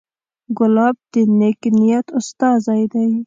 ګلاب 0.57 0.95
د 1.11 1.13
نیک 1.39 1.61
نیت 1.79 2.07
استازی 2.19 2.83
دی. 2.93 3.11